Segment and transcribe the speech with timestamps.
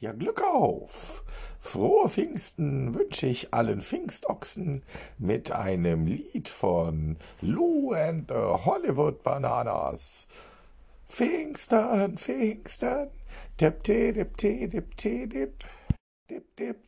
[0.00, 1.24] Ja, Glück auf!
[1.60, 4.82] Frohe Pfingsten wünsche ich allen Pfingstochsen
[5.18, 10.26] mit einem Lied von Lou and the Hollywood Bananas.
[11.06, 13.10] Pfingstern, Pfingstern,
[13.60, 15.64] dip, dip, dip, dip, dip, dip,
[16.30, 16.78] dip, dip.